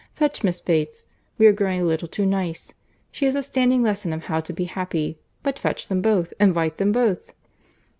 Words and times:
Fetch 0.15 0.43
Miss 0.43 0.61
Bates. 0.61 1.05
We 1.37 1.45
are 1.45 1.53
growing 1.53 1.79
a 1.81 1.83
little 1.83 2.07
too 2.07 2.25
nice. 2.25 2.73
She 3.11 3.27
is 3.27 3.35
a 3.35 3.43
standing 3.43 3.83
lesson 3.83 4.11
of 4.13 4.23
how 4.23 4.39
to 4.41 4.51
be 4.51 4.63
happy. 4.65 5.19
But 5.43 5.59
fetch 5.59 5.89
them 5.89 6.01
both. 6.01 6.33
Invite 6.39 6.77
them 6.77 6.91
both." 6.91 7.35